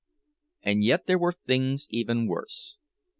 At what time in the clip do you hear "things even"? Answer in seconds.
1.31-2.25